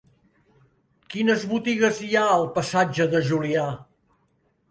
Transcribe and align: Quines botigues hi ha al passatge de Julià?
Quines 1.15 1.43
botigues 1.51 2.01
hi 2.07 2.09
ha 2.21 2.25
al 2.37 2.47
passatge 2.57 3.07
de 3.13 3.23
Julià? 3.29 3.67